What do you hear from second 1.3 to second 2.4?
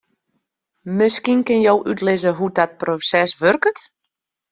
kinne jo útlizze